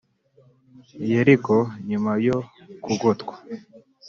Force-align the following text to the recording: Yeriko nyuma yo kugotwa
Yeriko 1.09 1.57
nyuma 1.89 2.11
yo 2.25 2.37
kugotwa 2.83 3.35